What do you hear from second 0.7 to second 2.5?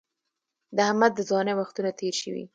د احمد د ځوانۍ وختونه تېر شوي